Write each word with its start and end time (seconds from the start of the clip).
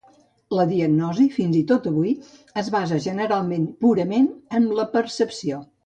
La 0.59 0.63
diagnosi, 0.69 1.25
fins 1.35 1.59
i 1.59 1.61
tot 1.73 1.85
avui, 1.91 2.15
es 2.63 2.73
basa 2.79 2.99
generalment 3.07 3.71
purament 3.87 4.31
en 4.61 4.71
la 4.81 4.93
percepció. 4.99 5.67